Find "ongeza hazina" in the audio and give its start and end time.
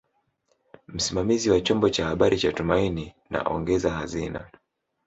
3.49-4.51